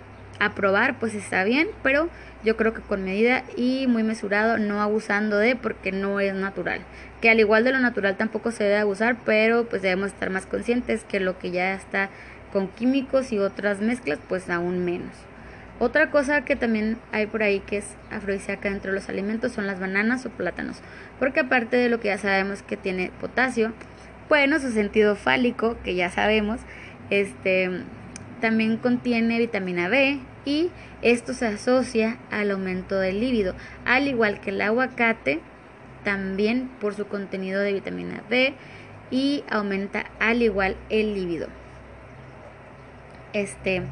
probar, 0.54 0.98
pues 0.98 1.14
está 1.14 1.44
bien, 1.44 1.68
pero 1.82 2.08
yo 2.44 2.56
creo 2.56 2.72
que 2.72 2.80
con 2.80 3.04
medida 3.04 3.44
y 3.56 3.86
muy 3.86 4.02
mesurado, 4.02 4.56
no 4.56 4.80
abusando 4.80 5.36
de 5.36 5.54
porque 5.54 5.92
no 5.92 6.18
es 6.18 6.32
natural. 6.32 6.80
Que 7.20 7.28
al 7.28 7.40
igual 7.40 7.62
de 7.62 7.72
lo 7.72 7.78
natural 7.78 8.16
tampoco 8.16 8.50
se 8.50 8.64
debe 8.64 8.78
abusar, 8.78 9.18
pero 9.26 9.64
pues 9.68 9.82
debemos 9.82 10.06
estar 10.08 10.30
más 10.30 10.46
conscientes 10.46 11.04
que 11.04 11.20
lo 11.20 11.38
que 11.38 11.50
ya 11.50 11.74
está 11.74 12.08
con 12.54 12.68
químicos 12.68 13.32
y 13.32 13.38
otras 13.38 13.80
mezclas, 13.80 14.18
pues 14.28 14.48
aún 14.48 14.82
menos. 14.82 15.12
Otra 15.80 16.10
cosa 16.10 16.44
que 16.44 16.56
también 16.56 16.98
hay 17.10 17.26
por 17.26 17.42
ahí 17.42 17.60
que 17.60 17.78
es 17.78 17.86
afrodisíaca 18.10 18.68
dentro 18.68 18.92
de 18.92 18.98
los 18.98 19.08
alimentos 19.08 19.52
son 19.52 19.66
las 19.66 19.80
bananas 19.80 20.26
o 20.26 20.30
plátanos, 20.30 20.76
porque 21.18 21.40
aparte 21.40 21.78
de 21.78 21.88
lo 21.88 22.00
que 22.00 22.08
ya 22.08 22.18
sabemos 22.18 22.62
que 22.62 22.76
tiene 22.76 23.10
potasio, 23.18 23.72
bueno, 24.28 24.60
su 24.60 24.72
sentido 24.72 25.16
fálico, 25.16 25.78
que 25.82 25.94
ya 25.94 26.10
sabemos, 26.10 26.60
este 27.08 27.70
también 28.42 28.76
contiene 28.76 29.38
vitamina 29.38 29.88
B 29.88 30.18
y 30.44 30.70
esto 31.00 31.32
se 31.32 31.46
asocia 31.46 32.18
al 32.30 32.50
aumento 32.50 32.98
del 32.98 33.18
líbido, 33.18 33.54
al 33.86 34.06
igual 34.06 34.40
que 34.40 34.50
el 34.50 34.60
aguacate, 34.60 35.40
también 36.04 36.68
por 36.78 36.94
su 36.94 37.06
contenido 37.06 37.58
de 37.62 37.72
vitamina 37.72 38.22
B 38.28 38.52
y 39.10 39.44
aumenta 39.48 40.04
al 40.18 40.42
igual 40.42 40.76
el 40.90 41.14
líbido. 41.14 41.48
Este, 43.32 43.82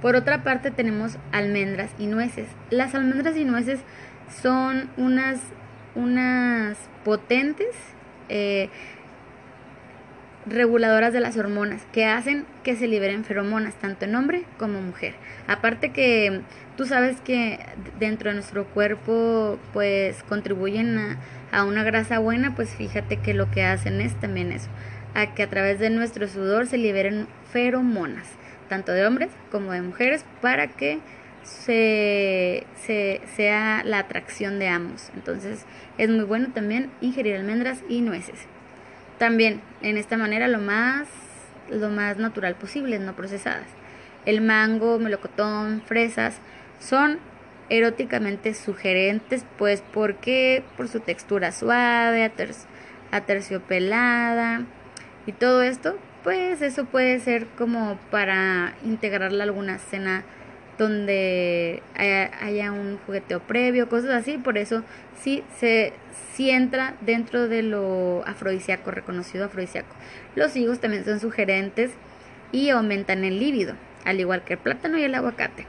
por 0.00 0.16
otra 0.16 0.44
parte 0.44 0.70
tenemos 0.70 1.18
almendras 1.32 1.90
y 1.98 2.06
nueces. 2.06 2.46
Las 2.70 2.94
almendras 2.94 3.36
y 3.36 3.44
nueces 3.44 3.80
son 4.42 4.90
unas, 4.96 5.40
unas 5.94 6.78
potentes 7.04 7.74
eh, 8.28 8.68
reguladoras 10.46 11.12
de 11.12 11.20
las 11.20 11.36
hormonas 11.36 11.82
que 11.92 12.06
hacen 12.06 12.46
que 12.62 12.76
se 12.76 12.86
liberen 12.86 13.24
feromonas 13.24 13.74
tanto 13.74 14.04
en 14.04 14.14
hombre 14.14 14.44
como 14.58 14.80
mujer. 14.80 15.14
Aparte 15.46 15.90
que 15.90 16.42
tú 16.76 16.86
sabes 16.86 17.20
que 17.20 17.58
dentro 17.98 18.30
de 18.30 18.36
nuestro 18.36 18.66
cuerpo 18.66 19.58
pues 19.72 20.22
contribuyen 20.22 20.96
a, 20.98 21.18
a 21.50 21.64
una 21.64 21.82
grasa 21.82 22.18
buena, 22.18 22.54
pues 22.54 22.70
fíjate 22.70 23.18
que 23.18 23.34
lo 23.34 23.50
que 23.50 23.64
hacen 23.64 24.00
es 24.00 24.14
también 24.20 24.52
eso, 24.52 24.68
a 25.14 25.34
que 25.34 25.42
a 25.42 25.50
través 25.50 25.80
de 25.80 25.90
nuestro 25.90 26.28
sudor 26.28 26.66
se 26.66 26.78
liberen 26.78 27.26
feromonas 27.52 28.28
tanto 28.68 28.92
de 28.92 29.06
hombres 29.06 29.30
como 29.50 29.72
de 29.72 29.82
mujeres, 29.82 30.24
para 30.40 30.68
que 30.68 31.00
se, 31.42 32.66
sea 33.36 33.82
la 33.84 34.00
atracción 34.00 34.58
de 34.58 34.68
ambos. 34.68 35.10
Entonces 35.14 35.64
es 35.96 36.10
muy 36.10 36.24
bueno 36.24 36.48
también 36.54 36.90
ingerir 37.00 37.36
almendras 37.36 37.82
y 37.88 38.00
nueces. 38.00 38.40
También 39.18 39.60
en 39.82 39.96
esta 39.96 40.16
manera 40.16 40.48
lo 40.48 40.58
más, 40.58 41.08
lo 41.70 41.88
más 41.88 42.18
natural 42.18 42.54
posible, 42.54 42.98
no 42.98 43.14
procesadas. 43.14 43.66
El 44.26 44.40
mango, 44.40 44.98
melocotón, 44.98 45.82
fresas 45.86 46.38
son 46.78 47.18
eróticamente 47.70 48.54
sugerentes, 48.54 49.44
pues 49.56 49.82
porque 49.92 50.62
por 50.76 50.88
su 50.88 51.00
textura 51.00 51.52
suave, 51.52 52.30
aterciopelada 53.10 54.62
y 55.26 55.32
todo 55.32 55.62
esto, 55.62 55.98
pues 56.24 56.62
eso 56.62 56.84
puede 56.84 57.20
ser 57.20 57.46
como 57.56 57.98
para 58.10 58.74
integrarla 58.84 59.44
alguna 59.44 59.78
cena 59.78 60.24
donde 60.78 61.82
haya, 61.96 62.72
un 62.72 62.98
jugueteo 63.04 63.40
previo, 63.40 63.88
cosas 63.88 64.10
así, 64.10 64.38
por 64.38 64.58
eso 64.58 64.84
sí 65.20 65.42
se 65.58 65.92
sí 66.34 66.50
entra 66.50 66.94
dentro 67.00 67.48
de 67.48 67.62
lo 67.62 68.22
afrodisíaco, 68.24 68.92
reconocido 68.92 69.46
afrodisíaco. 69.46 69.92
Los 70.36 70.54
higos 70.54 70.78
también 70.78 71.04
son 71.04 71.18
sugerentes 71.18 71.90
y 72.52 72.70
aumentan 72.70 73.24
el 73.24 73.40
líbido, 73.40 73.74
al 74.04 74.20
igual 74.20 74.44
que 74.44 74.52
el 74.52 74.60
plátano 74.60 74.98
y 74.98 75.02
el 75.02 75.16
aguacate. 75.16 75.66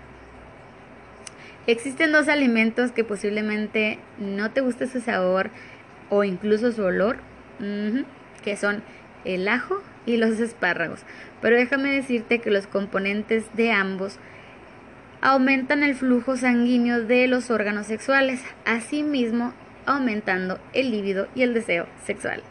Existen 1.65 2.11
dos 2.11 2.27
alimentos 2.27 2.91
que 2.91 3.03
posiblemente 3.03 3.97
no 4.19 4.51
te 4.51 4.61
guste 4.61 4.85
su 4.87 5.01
sabor 5.01 5.49
o 6.09 6.23
incluso 6.23 6.71
su 6.71 6.83
olor, 6.83 7.17
que 8.43 8.55
son 8.57 8.83
el 9.25 9.47
ajo 9.47 9.81
y 10.05 10.17
los 10.17 10.39
espárragos. 10.39 11.01
Pero 11.41 11.55
déjame 11.55 11.91
decirte 11.91 12.39
que 12.39 12.51
los 12.51 12.67
componentes 12.67 13.45
de 13.55 13.71
ambos 13.71 14.17
aumentan 15.21 15.83
el 15.83 15.95
flujo 15.95 16.37
sanguíneo 16.37 17.01
de 17.01 17.27
los 17.27 17.51
órganos 17.51 17.87
sexuales, 17.87 18.41
asimismo 18.65 19.53
aumentando 19.85 20.59
el 20.73 20.91
líbido 20.91 21.27
y 21.35 21.43
el 21.43 21.53
deseo 21.53 21.87
sexual. 22.05 22.41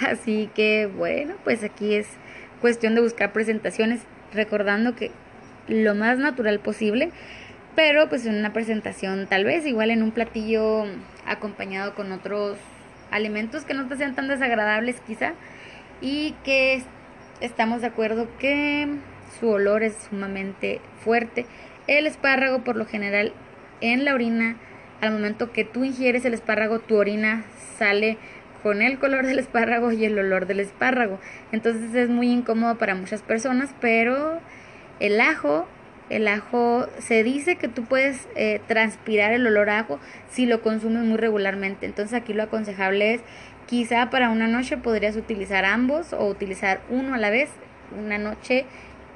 Así 0.00 0.50
que 0.54 0.86
bueno, 0.86 1.34
pues 1.44 1.64
aquí 1.64 1.94
es 1.94 2.06
cuestión 2.60 2.94
de 2.94 3.00
buscar 3.00 3.32
presentaciones, 3.32 4.00
recordando 4.32 4.94
que 4.94 5.10
lo 5.68 5.94
más 5.94 6.18
natural 6.18 6.60
posible, 6.60 7.10
pero 7.74 8.08
pues 8.08 8.26
en 8.26 8.34
una 8.34 8.52
presentación 8.52 9.26
tal 9.26 9.44
vez 9.44 9.66
igual 9.66 9.90
en 9.90 10.02
un 10.02 10.10
platillo 10.10 10.84
acompañado 11.26 11.94
con 11.94 12.12
otros 12.12 12.58
alimentos 13.10 13.64
que 13.64 13.74
no 13.74 13.86
te 13.86 13.96
sean 13.96 14.14
tan 14.14 14.28
desagradables 14.28 15.00
quizá 15.06 15.32
y 16.00 16.34
que 16.44 16.82
estamos 17.40 17.80
de 17.80 17.88
acuerdo 17.88 18.28
que 18.38 18.88
su 19.38 19.48
olor 19.48 19.82
es 19.82 19.94
sumamente 20.08 20.80
fuerte. 21.04 21.46
El 21.86 22.06
espárrago 22.06 22.64
por 22.64 22.76
lo 22.76 22.86
general 22.86 23.32
en 23.80 24.04
la 24.04 24.14
orina, 24.14 24.56
al 25.00 25.12
momento 25.12 25.52
que 25.52 25.64
tú 25.64 25.84
ingieres 25.84 26.24
el 26.24 26.34
espárrago, 26.34 26.80
tu 26.80 26.96
orina 26.96 27.44
sale 27.78 28.18
con 28.62 28.82
el 28.82 28.98
color 28.98 29.26
del 29.26 29.38
espárrago 29.38 29.92
y 29.92 30.04
el 30.04 30.18
olor 30.18 30.46
del 30.46 30.60
espárrago. 30.60 31.20
Entonces 31.52 31.94
es 31.94 32.08
muy 32.08 32.30
incómodo 32.30 32.76
para 32.76 32.94
muchas 32.94 33.22
personas, 33.22 33.70
pero 33.80 34.40
el 35.00 35.20
ajo, 35.20 35.68
el 36.10 36.28
ajo, 36.28 36.86
se 36.98 37.22
dice 37.22 37.56
que 37.56 37.68
tú 37.68 37.84
puedes 37.84 38.28
eh, 38.34 38.60
transpirar 38.66 39.32
el 39.32 39.46
olor 39.46 39.70
ajo 39.70 40.00
si 40.30 40.46
lo 40.46 40.62
consumes 40.62 41.04
muy 41.04 41.16
regularmente. 41.16 41.86
Entonces 41.86 42.14
aquí 42.14 42.32
lo 42.32 42.42
aconsejable 42.42 43.14
es 43.14 43.20
Quizá 43.68 44.08
para 44.08 44.30
una 44.30 44.46
noche 44.46 44.78
podrías 44.78 45.14
utilizar 45.16 45.66
ambos 45.66 46.14
o 46.14 46.26
utilizar 46.26 46.80
uno 46.88 47.12
a 47.12 47.18
la 47.18 47.28
vez, 47.28 47.50
una 48.02 48.16
noche 48.16 48.64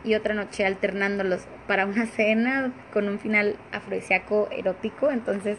y 0.04 0.14
otra 0.14 0.34
noche 0.34 0.66
alternándolos 0.66 1.46
para 1.66 1.86
una 1.86 2.04
cena 2.16 2.70
con 2.92 3.08
un 3.08 3.18
final 3.18 3.56
afrodisíaco 3.72 4.50
erótico. 4.52 5.10
Entonces, 5.10 5.56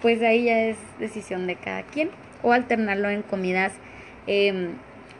pues 0.00 0.20
ahí 0.22 0.46
ya 0.46 0.58
es 0.58 0.76
decisión 0.98 1.46
de 1.46 1.54
cada 1.54 1.84
quien. 1.84 2.10
O 2.42 2.50
alternarlo 2.52 3.10
en 3.10 3.22
comidas, 3.22 3.74
em, 4.26 4.72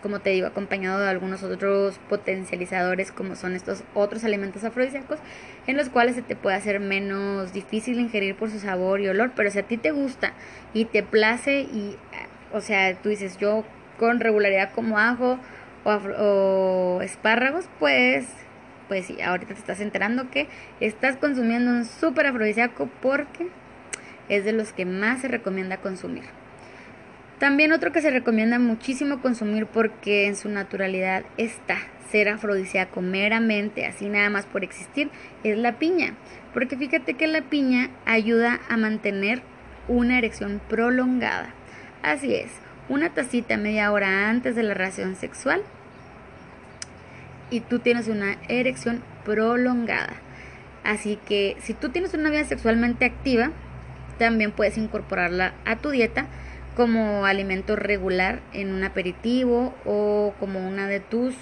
como 0.02 0.20
te 0.20 0.30
digo, 0.30 0.46
acompañado 0.46 1.00
de 1.00 1.08
algunos 1.08 1.42
otros 1.42 1.98
potencializadores 2.08 3.12
como 3.12 3.36
son 3.36 3.54
estos 3.54 3.84
otros 3.94 4.24
alimentos 4.24 4.64
afrodisíacos, 4.64 5.18
en 5.66 5.76
los 5.76 5.88
cuales 5.88 6.16
se 6.16 6.22
te 6.22 6.36
puede 6.36 6.56
hacer 6.56 6.80
menos 6.80 7.52
difícil 7.52 8.00
ingerir 8.00 8.36
por 8.36 8.50
su 8.50 8.58
sabor 8.58 9.00
y 9.00 9.08
olor. 9.08 9.32
Pero 9.36 9.50
si 9.50 9.58
a 9.58 9.62
ti 9.62 9.76
te 9.76 9.92
gusta 9.92 10.32
y 10.74 10.86
te 10.86 11.02
place 11.02 11.60
y, 11.60 11.96
o 12.52 12.60
sea, 12.60 12.94
tú 12.96 13.08
dices, 13.08 13.38
yo 13.38 13.64
con 13.98 14.20
regularidad 14.20 14.72
como 14.74 14.98
ajo 14.98 15.38
o, 15.84 15.90
o 15.90 17.02
espárragos, 17.02 17.66
pues 17.78 18.26
pues 18.88 19.06
sí, 19.06 19.22
ahorita 19.22 19.54
te 19.54 19.60
estás 19.60 19.80
enterando 19.80 20.28
que 20.28 20.48
estás 20.80 21.16
consumiendo 21.16 21.70
un 21.70 21.86
súper 21.86 22.26
afrodisíaco 22.26 22.90
porque 23.00 23.48
es 24.28 24.44
de 24.44 24.52
los 24.52 24.74
que 24.74 24.84
más 24.84 25.22
se 25.22 25.28
recomienda 25.28 25.78
consumir. 25.78 26.24
También 27.42 27.72
otro 27.72 27.90
que 27.90 28.00
se 28.00 28.12
recomienda 28.12 28.60
muchísimo 28.60 29.20
consumir 29.20 29.66
porque 29.66 30.28
en 30.28 30.36
su 30.36 30.48
naturalidad 30.48 31.24
está 31.38 31.76
ser 32.08 32.28
afrodisíaco 32.28 33.02
meramente, 33.02 33.84
así 33.84 34.08
nada 34.08 34.30
más 34.30 34.46
por 34.46 34.62
existir, 34.62 35.10
es 35.42 35.58
la 35.58 35.72
piña. 35.72 36.14
Porque 36.54 36.76
fíjate 36.76 37.14
que 37.14 37.26
la 37.26 37.42
piña 37.42 37.90
ayuda 38.06 38.60
a 38.68 38.76
mantener 38.76 39.42
una 39.88 40.18
erección 40.18 40.60
prolongada. 40.68 41.52
Así 42.04 42.32
es, 42.32 42.52
una 42.88 43.08
tacita 43.08 43.56
media 43.56 43.90
hora 43.90 44.30
antes 44.30 44.54
de 44.54 44.62
la 44.62 44.74
relación 44.74 45.16
sexual 45.16 45.64
y 47.50 47.58
tú 47.58 47.80
tienes 47.80 48.06
una 48.06 48.36
erección 48.46 49.02
prolongada. 49.24 50.14
Así 50.84 51.18
que 51.26 51.56
si 51.58 51.74
tú 51.74 51.88
tienes 51.88 52.14
una 52.14 52.30
vida 52.30 52.44
sexualmente 52.44 53.04
activa, 53.04 53.50
también 54.16 54.52
puedes 54.52 54.78
incorporarla 54.78 55.54
a 55.64 55.74
tu 55.74 55.90
dieta 55.90 56.28
como 56.76 57.26
alimento 57.26 57.76
regular 57.76 58.40
en 58.52 58.72
un 58.72 58.84
aperitivo 58.84 59.74
o 59.84 60.34
como 60.38 60.66
una 60.66 60.86
de 60.86 61.00
tus 61.00 61.34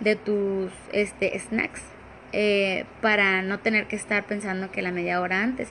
de 0.00 0.16
tus 0.16 0.70
este 0.92 1.38
snacks 1.38 1.82
eh, 2.32 2.84
para 3.00 3.42
no 3.42 3.60
tener 3.60 3.86
que 3.86 3.96
estar 3.96 4.24
pensando 4.24 4.70
que 4.70 4.82
la 4.82 4.92
media 4.92 5.20
hora 5.20 5.42
antes 5.42 5.68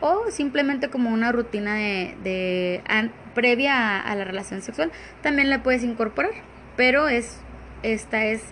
o 0.00 0.30
simplemente 0.30 0.88
como 0.88 1.10
una 1.10 1.32
rutina 1.32 1.74
de, 1.74 2.14
de 2.22 3.10
previa 3.34 3.98
a, 3.98 4.00
a, 4.00 4.16
la 4.16 4.24
relación 4.24 4.62
sexual 4.62 4.90
también 5.22 5.50
la 5.50 5.62
puedes 5.62 5.84
incorporar 5.84 6.32
pero 6.76 7.08
es 7.08 7.40
esta 7.82 8.24
es 8.24 8.42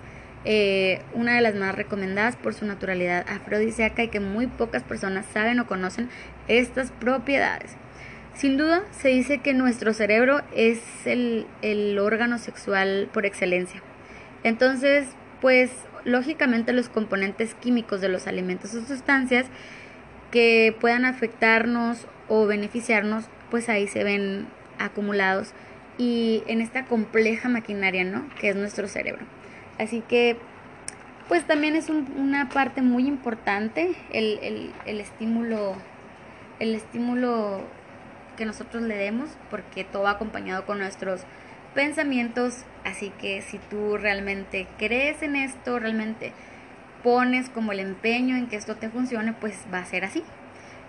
eh, 0.48 1.00
una 1.12 1.34
de 1.34 1.40
las 1.40 1.56
más 1.56 1.74
recomendadas 1.74 2.36
por 2.36 2.54
su 2.54 2.66
naturalidad 2.66 3.26
afrodisíaca 3.28 4.04
y 4.04 4.08
que 4.08 4.20
muy 4.20 4.46
pocas 4.46 4.84
personas 4.84 5.26
saben 5.26 5.58
o 5.58 5.66
conocen 5.66 6.08
estas 6.46 6.92
propiedades. 6.92 7.76
Sin 8.36 8.58
duda, 8.58 8.82
se 8.92 9.08
dice 9.08 9.38
que 9.38 9.54
nuestro 9.54 9.94
cerebro 9.94 10.42
es 10.54 10.80
el, 11.06 11.46
el 11.62 11.98
órgano 11.98 12.38
sexual 12.38 13.08
por 13.12 13.24
excelencia. 13.24 13.82
Entonces, 14.44 15.08
pues 15.40 15.70
lógicamente 16.04 16.72
los 16.72 16.88
componentes 16.88 17.54
químicos 17.54 18.00
de 18.00 18.10
los 18.10 18.26
alimentos 18.26 18.74
o 18.74 18.84
sustancias 18.84 19.46
que 20.30 20.76
puedan 20.80 21.04
afectarnos 21.04 22.06
o 22.28 22.46
beneficiarnos, 22.46 23.24
pues 23.50 23.68
ahí 23.68 23.86
se 23.86 24.04
ven 24.04 24.46
acumulados 24.78 25.52
y 25.98 26.42
en 26.46 26.60
esta 26.60 26.84
compleja 26.84 27.48
maquinaria, 27.48 28.04
¿no? 28.04 28.28
Que 28.38 28.50
es 28.50 28.56
nuestro 28.56 28.86
cerebro. 28.86 29.24
Así 29.78 30.02
que, 30.06 30.36
pues 31.28 31.46
también 31.46 31.74
es 31.74 31.88
una 31.88 32.48
parte 32.48 32.82
muy 32.82 33.06
importante 33.06 33.94
el, 34.12 34.72
el, 34.84 35.00
estímulo, 35.00 35.74
el 36.60 36.74
estímulo 36.74 37.62
que 38.36 38.46
nosotros 38.46 38.82
le 38.82 38.96
demos, 38.96 39.30
porque 39.50 39.84
todo 39.84 40.04
va 40.04 40.12
acompañado 40.12 40.64
con 40.66 40.78
nuestros 40.78 41.22
pensamientos. 41.74 42.64
Así 42.84 43.10
que 43.20 43.42
si 43.42 43.58
tú 43.58 43.96
realmente 43.96 44.66
crees 44.78 45.22
en 45.22 45.36
esto, 45.36 45.78
realmente 45.78 46.32
pones 47.02 47.48
como 47.48 47.72
el 47.72 47.80
empeño 47.80 48.36
en 48.36 48.48
que 48.48 48.56
esto 48.56 48.76
te 48.76 48.88
funcione, 48.88 49.32
pues 49.32 49.64
va 49.72 49.78
a 49.78 49.84
ser 49.84 50.04
así, 50.04 50.24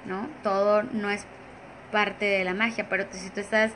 ¿no? 0.05 0.27
Todo 0.43 0.83
no 0.83 1.09
es 1.09 1.25
parte 1.91 2.25
de 2.25 2.43
la 2.43 2.53
magia, 2.53 2.87
pero 2.89 3.05
si 3.11 3.29
tú 3.29 3.39
estás 3.39 3.71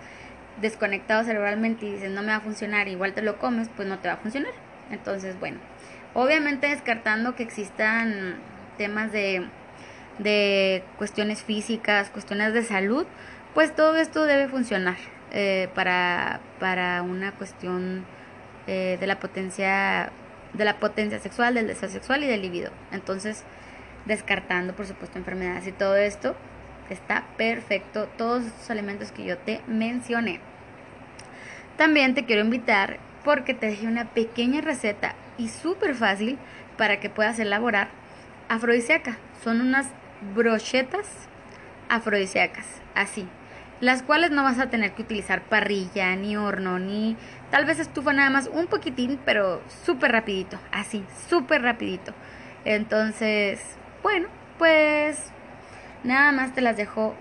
desconectado 0.60 1.24
cerebralmente 1.24 1.86
y 1.86 1.92
dices 1.94 2.12
no 2.12 2.22
me 2.22 2.30
va 2.30 2.38
a 2.38 2.42
funcionar, 2.42 2.88
igual 2.88 3.14
te 3.14 3.22
lo 3.22 3.38
comes, 3.38 3.70
pues 3.76 3.88
no 3.88 4.00
te 4.00 4.08
va 4.08 4.16
a 4.16 4.18
funcionar. 4.18 4.52
Entonces, 4.90 5.40
bueno, 5.40 5.60
obviamente 6.14 6.68
descartando 6.68 7.36
que 7.36 7.44
existan 7.44 8.36
temas 8.78 9.12
de, 9.12 9.48
de 10.20 10.84
cuestiones 10.98 11.44
físicas, 11.44 12.10
cuestiones 12.10 12.54
de 12.54 12.64
salud, 12.64 13.06
pues 13.54 13.76
todo 13.76 13.96
esto 13.98 14.24
debe 14.26 14.48
funcionar 14.48 14.98
eh, 15.32 15.70
para, 15.76 16.40
para 16.60 17.02
una 17.02 17.32
cuestión 17.34 18.06
eh, 18.68 18.98
de 19.00 19.08
la 19.08 19.20
potencia 19.20 20.12
de 20.54 20.66
la 20.66 20.80
potencia 20.80 21.20
sexual, 21.20 21.54
del 21.54 21.68
deseo 21.68 21.90
sexual 21.90 22.24
y 22.24 22.28
del 22.28 22.42
libido. 22.42 22.72
Entonces, 22.92 23.44
descartando, 24.06 24.76
por 24.76 24.86
supuesto, 24.86 25.18
enfermedades 25.18 25.68
y 25.68 25.72
todo 25.72 25.96
esto, 25.96 26.36
está 26.90 27.24
perfecto. 27.38 28.08
Todos 28.18 28.46
estos 28.46 28.70
alimentos 28.70 29.12
que 29.12 29.24
yo 29.24 29.38
te 29.38 29.62
mencioné. 29.68 30.40
También 31.78 32.14
te 32.14 32.26
quiero 32.26 32.42
invitar 32.42 33.00
porque 33.24 33.54
te 33.54 33.68
dejé 33.68 33.88
una 33.88 34.10
pequeña 34.10 34.62
receta 34.62 35.16
y 35.38 35.50
súper 35.50 35.96
fácil 35.96 36.38
para 36.78 37.00
que 37.00 37.10
puedas 37.10 37.40
elaborar 37.40 37.90
afrodisíaca. 38.50 39.18
Son 39.44 39.62
unas 39.62 39.88
brochetas 40.36 41.08
afrodisíacas, 41.90 42.66
así, 42.94 43.28
las 43.82 44.04
cuales 44.04 44.32
no 44.32 44.44
vas 44.44 44.60
a 44.60 44.70
tener 44.70 44.94
que 44.94 45.02
utilizar 45.02 45.42
parrilla, 45.42 46.16
ni 46.16 46.38
horno, 46.38 46.80
ni 46.80 47.18
tal 47.50 47.66
vez 47.66 47.80
estufa 47.80 48.14
nada 48.14 48.30
más 48.30 48.48
un 48.48 48.68
poquitín, 48.68 49.20
pero 49.26 49.62
súper 49.86 50.12
rapidito, 50.12 50.58
así, 50.72 51.04
súper 51.28 51.64
rapidito. 51.64 52.14
Entonces, 52.64 53.60
bueno, 54.04 54.30
pues 54.60 55.18
nada 56.04 56.32
más 56.32 56.54
te 56.54 56.62
las 56.62 56.78
dejo 56.78 57.16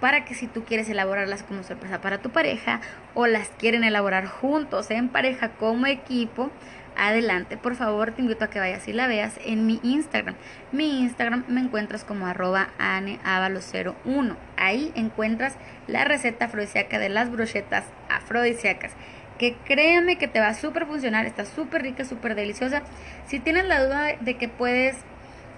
para 0.00 0.26
que 0.26 0.34
si 0.34 0.46
tú 0.46 0.64
quieres 0.64 0.90
elaborarlas 0.90 1.42
como 1.42 1.62
sorpresa 1.62 2.02
para 2.02 2.18
tu 2.18 2.28
pareja 2.28 2.80
o 3.14 3.26
las 3.26 3.48
quieren 3.48 3.84
elaborar 3.84 4.26
juntos 4.26 4.90
en 4.90 5.08
pareja 5.08 5.52
como 5.52 5.86
equipo, 5.86 6.50
adelante. 6.96 7.56
Por 7.56 7.74
favor, 7.74 8.12
te 8.12 8.22
invito 8.22 8.44
a 8.44 8.50
que 8.50 8.58
vayas 8.58 8.86
y 8.88 8.92
la 8.92 9.06
veas 9.06 9.38
en 9.44 9.66
mi 9.66 9.80
Instagram. 9.82 10.34
Mi 10.72 11.00
Instagram 11.00 11.44
me 11.48 11.60
encuentras 11.60 12.04
como 12.04 12.26
arroba 12.26 12.68
aneavalo01. 12.78 14.36
Ahí 14.56 14.92
encuentras 14.94 15.56
la 15.86 16.04
receta 16.04 16.46
afrodisíaca 16.46 16.98
de 16.98 17.08
las 17.08 17.30
brochetas 17.30 17.84
afrodisíacas. 18.08 18.92
Que 19.38 19.56
créeme 19.64 20.16
que 20.16 20.28
te 20.28 20.40
va 20.40 20.48
a 20.48 20.54
súper 20.54 20.86
funcionar, 20.86 21.26
está 21.26 21.44
súper 21.44 21.82
rica, 21.82 22.04
súper 22.04 22.34
deliciosa. 22.34 22.82
Si 23.26 23.40
tienes 23.40 23.64
la 23.64 23.84
duda 23.84 24.16
de 24.20 24.36
que 24.36 24.48
puedes 24.48 24.96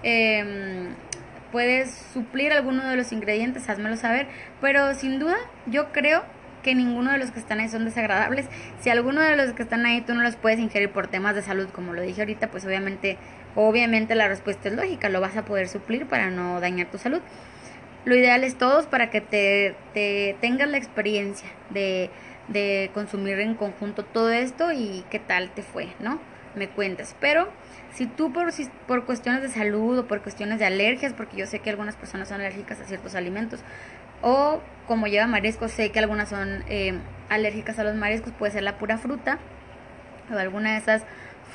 eh, 0.03 0.89
puedes 1.51 1.91
suplir 2.13 2.51
alguno 2.53 2.87
de 2.87 2.95
los 2.95 3.11
ingredientes, 3.11 3.69
házmelo 3.69 3.95
saber. 3.97 4.27
Pero 4.61 4.93
sin 4.93 5.19
duda, 5.19 5.37
yo 5.65 5.91
creo 5.91 6.23
que 6.67 6.75
ninguno 6.75 7.13
de 7.13 7.17
los 7.17 7.31
que 7.31 7.39
están 7.39 7.61
ahí 7.61 7.69
son 7.69 7.85
desagradables. 7.85 8.45
Si 8.81 8.89
alguno 8.89 9.21
de 9.21 9.37
los 9.37 9.53
que 9.53 9.63
están 9.63 9.85
ahí 9.85 10.01
tú 10.01 10.13
no 10.13 10.21
los 10.21 10.35
puedes 10.35 10.59
ingerir 10.59 10.89
por 10.89 11.07
temas 11.07 11.33
de 11.33 11.41
salud, 11.41 11.69
como 11.71 11.93
lo 11.93 12.01
dije 12.01 12.19
ahorita, 12.19 12.51
pues 12.51 12.65
obviamente, 12.65 13.17
obviamente 13.55 14.15
la 14.15 14.27
respuesta 14.27 14.67
es 14.67 14.75
lógica, 14.75 15.07
lo 15.07 15.21
vas 15.21 15.37
a 15.37 15.45
poder 15.45 15.69
suplir 15.69 16.07
para 16.07 16.29
no 16.29 16.59
dañar 16.59 16.91
tu 16.91 16.97
salud. 16.97 17.21
Lo 18.03 18.17
ideal 18.17 18.43
es 18.43 18.57
todos 18.57 18.85
para 18.85 19.09
que 19.09 19.21
te, 19.21 19.75
te 19.93 20.35
tengas 20.41 20.67
la 20.67 20.77
experiencia 20.77 21.47
de, 21.69 22.09
consumir 22.93 23.39
en 23.39 23.55
conjunto 23.55 24.03
todo 24.03 24.29
esto 24.29 24.73
y 24.73 25.05
qué 25.09 25.19
tal 25.19 25.51
te 25.51 25.63
fue, 25.63 25.87
¿no? 26.01 26.19
Me 26.53 26.67
cuentas. 26.67 27.15
Pero 27.21 27.47
si 27.93 28.07
tú 28.07 28.33
por 28.33 29.05
cuestiones 29.05 29.41
de 29.41 29.47
salud 29.47 29.99
o 29.99 30.05
por 30.05 30.21
cuestiones 30.21 30.59
de 30.59 30.65
alergias, 30.65 31.13
porque 31.13 31.37
yo 31.37 31.45
sé 31.45 31.59
que 31.59 31.69
algunas 31.69 31.95
personas 31.95 32.27
son 32.27 32.41
alérgicas 32.41 32.81
a 32.81 32.83
ciertos 32.83 33.15
alimentos, 33.15 33.61
o 34.21 34.61
como 34.87 35.07
lleva 35.07 35.27
mariscos, 35.27 35.71
sé 35.71 35.91
que 35.91 35.99
algunas 35.99 36.29
son 36.29 36.63
eh, 36.69 36.97
alérgicas 37.29 37.77
a 37.79 37.83
los 37.83 37.95
mariscos, 37.95 38.33
puede 38.33 38.53
ser 38.53 38.63
la 38.63 38.77
pura 38.77 38.97
fruta, 38.97 39.39
o 40.33 40.37
alguna 40.37 40.73
de 40.73 40.77
esas 40.77 41.03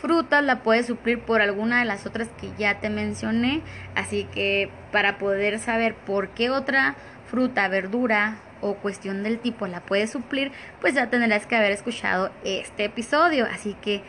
frutas 0.01 0.43
la 0.43 0.63
puedes 0.63 0.87
suplir 0.87 1.21
por 1.21 1.41
alguna 1.41 1.79
de 1.79 1.85
las 1.85 2.07
otras 2.07 2.29
que 2.41 2.51
ya 2.59 2.81
te 2.81 2.91
mencioné. 2.91 3.63
Así 3.95 4.25
que 4.25 4.71
para 4.91 5.19
poder 5.19 5.59
saber 5.59 5.95
por 5.95 6.29
qué 6.31 6.51
otra 6.51 6.97
fruta, 7.31 7.69
verdura 7.69 8.37
o 8.61 8.75
cuestión 8.75 9.23
del 9.23 9.39
tipo 9.39 9.67
la 9.67 9.81
puedes 9.81 10.11
suplir, 10.11 10.53
pues 10.81 10.95
ya 10.95 11.11
tendrás 11.11 11.47
que 11.47 11.57
haber 11.57 11.73
escuchado 11.73 12.31
este 12.45 12.85
episodio. 12.85 13.47
Así 13.47 13.75
que 13.81 14.03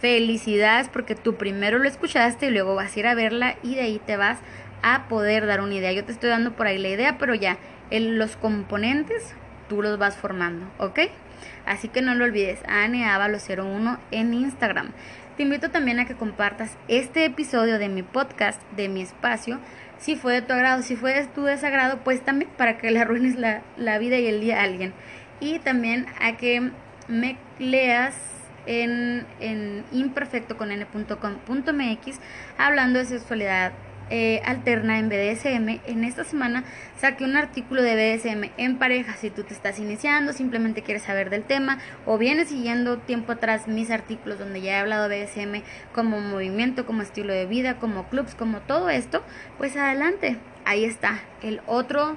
Felicidades 0.00 0.88
porque 0.88 1.14
tú 1.14 1.34
primero 1.34 1.78
lo 1.78 1.86
escuchaste 1.86 2.46
y 2.46 2.50
luego 2.50 2.74
vas 2.74 2.96
a 2.96 3.00
ir 3.00 3.06
a 3.06 3.14
verla 3.14 3.56
y 3.62 3.74
de 3.74 3.82
ahí 3.82 4.00
te 4.04 4.16
vas 4.16 4.38
a 4.82 5.08
poder 5.08 5.44
dar 5.44 5.60
una 5.60 5.74
idea. 5.74 5.92
Yo 5.92 6.06
te 6.06 6.12
estoy 6.12 6.30
dando 6.30 6.52
por 6.52 6.66
ahí 6.66 6.78
la 6.78 6.88
idea, 6.88 7.18
pero 7.18 7.34
ya 7.34 7.58
en 7.90 8.18
los 8.18 8.36
componentes 8.36 9.34
tú 9.68 9.82
los 9.82 9.98
vas 9.98 10.16
formando, 10.16 10.66
¿ok? 10.78 11.00
Así 11.64 11.88
que 11.88 12.02
no 12.02 12.14
lo 12.14 12.24
olvides, 12.24 12.62
aneavalo01 12.64 13.98
en 14.10 14.34
Instagram. 14.34 14.90
Te 15.36 15.44
invito 15.44 15.70
también 15.70 16.00
a 16.00 16.06
que 16.06 16.16
compartas 16.16 16.76
este 16.88 17.24
episodio 17.24 17.78
de 17.78 17.88
mi 17.88 18.02
podcast, 18.02 18.60
de 18.72 18.88
mi 18.88 19.02
espacio, 19.02 19.60
si 19.98 20.16
fue 20.16 20.34
de 20.34 20.42
tu 20.42 20.52
agrado, 20.52 20.82
si 20.82 20.96
fue 20.96 21.14
de 21.14 21.26
tu 21.26 21.44
desagrado, 21.44 22.00
pues 22.04 22.24
también 22.24 22.50
para 22.56 22.78
que 22.78 22.90
le 22.90 22.98
arruines 23.00 23.36
la, 23.36 23.62
la 23.76 23.98
vida 23.98 24.18
y 24.18 24.26
el 24.26 24.40
día 24.40 24.60
a 24.60 24.64
alguien. 24.64 24.92
Y 25.40 25.60
también 25.60 26.06
a 26.20 26.36
que 26.36 26.72
me 27.08 27.36
leas 27.58 28.14
en, 28.66 29.26
en 29.40 29.84
imperfectoconn.com.mx 29.92 32.20
hablando 32.58 32.98
de 32.98 33.04
sexualidad 33.04 33.72
eh, 34.10 34.42
alterna 34.44 34.98
en 34.98 35.08
BDSM. 35.08 35.80
En 35.86 36.04
esta 36.04 36.24
semana 36.24 36.64
saqué 36.98 37.24
un 37.24 37.36
artículo 37.36 37.82
de 37.82 37.94
BDSM 37.94 38.50
en 38.56 38.78
pareja. 38.78 39.14
Si 39.16 39.30
tú 39.30 39.44
te 39.44 39.54
estás 39.54 39.78
iniciando, 39.78 40.32
simplemente 40.32 40.82
quieres 40.82 41.04
saber 41.04 41.30
del 41.30 41.44
tema 41.44 41.78
o 42.06 42.18
vienes 42.18 42.48
siguiendo 42.48 42.98
tiempo 42.98 43.32
atrás 43.32 43.68
mis 43.68 43.90
artículos 43.90 44.38
donde 44.38 44.60
ya 44.60 44.72
he 44.72 44.80
hablado 44.80 45.08
de 45.08 45.24
BDSM 45.24 45.62
como 45.94 46.20
movimiento, 46.20 46.86
como 46.86 47.02
estilo 47.02 47.32
de 47.32 47.46
vida, 47.46 47.78
como 47.78 48.08
clubs, 48.08 48.34
como 48.34 48.60
todo 48.60 48.90
esto, 48.90 49.22
pues 49.58 49.76
adelante. 49.76 50.36
Ahí 50.64 50.84
está 50.84 51.20
el 51.42 51.60
otro 51.66 52.16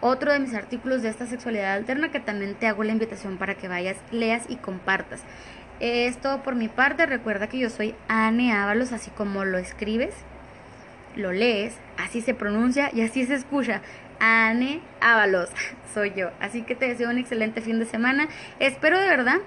otro 0.00 0.32
de 0.32 0.38
mis 0.38 0.54
artículos 0.54 1.02
de 1.02 1.08
esta 1.08 1.26
sexualidad 1.26 1.74
alterna 1.74 2.10
que 2.10 2.20
también 2.20 2.54
te 2.54 2.68
hago 2.68 2.84
la 2.84 2.92
invitación 2.92 3.36
para 3.36 3.56
que 3.56 3.66
vayas, 3.66 3.96
leas 4.12 4.44
y 4.48 4.56
compartas. 4.56 5.22
Es 5.80 6.18
todo 6.18 6.42
por 6.42 6.54
mi 6.54 6.68
parte. 6.68 7.06
Recuerda 7.06 7.48
que 7.48 7.58
yo 7.58 7.70
soy 7.70 7.94
Anne 8.08 8.52
Ábalos, 8.52 8.92
así 8.92 9.10
como 9.10 9.44
lo 9.44 9.58
escribes, 9.58 10.14
lo 11.18 11.32
lees, 11.32 11.76
así 11.98 12.20
se 12.20 12.34
pronuncia 12.34 12.90
y 12.94 13.02
así 13.02 13.26
se 13.26 13.34
escucha. 13.34 13.82
Anne 14.20 14.80
Ábalos, 15.00 15.50
soy 15.92 16.12
yo. 16.14 16.30
Así 16.40 16.62
que 16.62 16.74
te 16.74 16.88
deseo 16.88 17.10
un 17.10 17.18
excelente 17.18 17.60
fin 17.60 17.78
de 17.78 17.84
semana. 17.84 18.28
Espero 18.58 18.98
de 18.98 19.08
verdad 19.08 19.38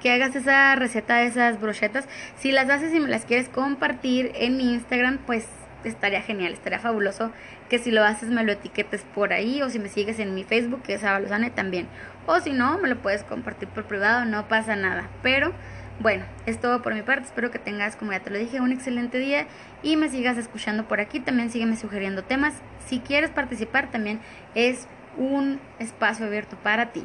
que 0.00 0.12
hagas 0.12 0.36
esa 0.36 0.74
receta 0.76 1.16
de 1.16 1.26
esas 1.26 1.60
brochetas. 1.60 2.06
Si 2.36 2.52
las 2.52 2.70
haces 2.70 2.94
y 2.94 3.00
me 3.00 3.08
las 3.08 3.24
quieres 3.24 3.48
compartir 3.48 4.32
en 4.34 4.56
mi 4.56 4.72
Instagram, 4.72 5.18
pues 5.26 5.46
estaría 5.84 6.22
genial, 6.22 6.52
estaría 6.52 6.78
fabuloso 6.78 7.32
que 7.68 7.78
si 7.78 7.90
lo 7.90 8.04
haces 8.04 8.30
me 8.30 8.42
lo 8.44 8.52
etiquetes 8.52 9.02
por 9.14 9.32
ahí 9.32 9.62
o 9.62 9.70
si 9.70 9.78
me 9.78 9.88
sigues 9.88 10.18
en 10.18 10.34
mi 10.34 10.44
Facebook 10.44 10.82
que 10.82 10.94
es 10.94 11.04
Abalosane 11.04 11.50
también. 11.50 11.88
O 12.26 12.40
si 12.40 12.52
no, 12.52 12.78
me 12.78 12.88
lo 12.88 12.98
puedes 12.98 13.22
compartir 13.24 13.68
por 13.68 13.84
privado, 13.84 14.24
no 14.24 14.48
pasa 14.48 14.76
nada. 14.76 15.08
Pero 15.22 15.52
bueno, 16.00 16.24
es 16.46 16.60
todo 16.60 16.80
por 16.82 16.94
mi 16.94 17.02
parte. 17.02 17.26
Espero 17.26 17.50
que 17.50 17.58
tengas, 17.58 17.96
como 17.96 18.12
ya 18.12 18.20
te 18.20 18.30
lo 18.30 18.38
dije, 18.38 18.60
un 18.60 18.72
excelente 18.72 19.18
día 19.18 19.46
y 19.82 19.96
me 19.96 20.08
sigas 20.08 20.36
escuchando 20.36 20.86
por 20.86 21.00
aquí. 21.00 21.20
También 21.20 21.50
sígueme 21.50 21.76
sugiriendo 21.76 22.22
temas. 22.22 22.54
Si 22.86 23.00
quieres 23.00 23.30
participar, 23.30 23.90
también 23.90 24.20
es 24.54 24.86
un 25.16 25.60
espacio 25.78 26.26
abierto 26.26 26.56
para 26.56 26.92
ti. 26.92 27.04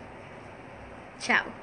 Chao. 1.20 1.63